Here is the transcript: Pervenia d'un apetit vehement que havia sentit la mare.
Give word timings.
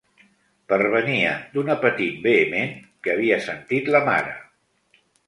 Pervenia 0.71 1.33
d'un 1.51 1.69
apetit 1.73 2.17
vehement 2.23 2.73
que 3.05 3.13
havia 3.15 3.39
sentit 3.49 3.93
la 3.97 4.03
mare. 4.09 4.33